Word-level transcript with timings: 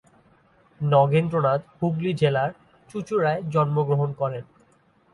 নগেন্দ্রনাথ 0.81 1.61
হুগলী 1.77 2.11
জেলার 2.13 2.51
চুচুড়ায় 2.89 3.41
জন্মগ্রহণ 3.53 4.09
করেন। 4.13 4.43